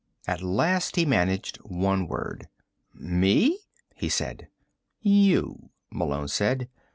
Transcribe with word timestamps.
At 0.25 0.41
last 0.41 0.95
he 0.95 1.05
managed 1.05 1.57
one 1.57 2.07
word. 2.07 2.47
"Me?" 2.95 3.59
he 3.93 4.09
said. 4.09 4.47
"You," 4.99 5.69
Malone 5.91 6.27
said. 6.27 6.67